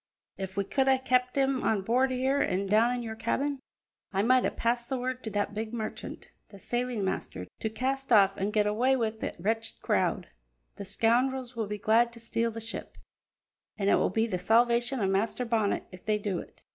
[0.35, 3.59] If we could hae kept him on board here an' down in your cabin,
[4.11, 8.11] I might hae passed the word to that big miscreant, the sailing master, to cast
[8.11, 10.29] off an' get awa' wi' that wretched crowd.
[10.77, 12.97] The scoundrels will be glad to steal the ship,
[13.77, 16.63] an' it will be the salvation o' Master Bonnet if they do it."